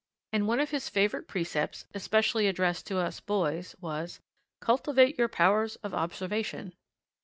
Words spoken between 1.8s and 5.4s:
especially addressed to us boys was "Cultivate your